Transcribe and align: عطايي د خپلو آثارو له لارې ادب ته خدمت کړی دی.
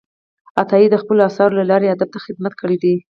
عطايي 0.61 0.87
د 0.91 0.95
خپلو 1.01 1.19
آثارو 1.29 1.57
له 1.59 1.65
لارې 1.71 1.87
ادب 1.95 2.09
ته 2.13 2.19
خدمت 2.25 2.53
کړی 2.61 2.77
دی. 2.83 2.95